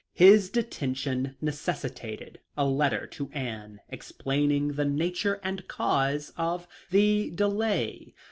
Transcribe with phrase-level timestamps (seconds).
[0.15, 8.15] His detention necessitated a letter to Anne, explaining the nature and cause of the delay.